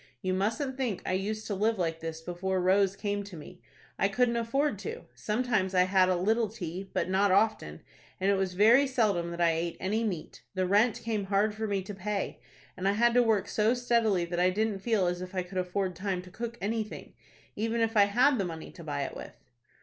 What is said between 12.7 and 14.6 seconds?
and I had to work so steadily that I